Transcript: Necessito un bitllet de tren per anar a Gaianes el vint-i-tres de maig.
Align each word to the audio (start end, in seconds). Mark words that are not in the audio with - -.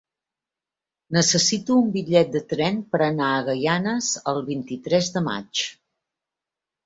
Necessito 1.17 1.75
un 1.81 1.89
bitllet 1.97 2.31
de 2.35 2.39
tren 2.53 2.79
per 2.95 3.01
anar 3.07 3.27
a 3.33 3.43
Gaianes 3.49 4.09
el 4.33 4.41
vint-i-tres 4.47 5.11
de 5.19 5.23
maig. 5.27 5.63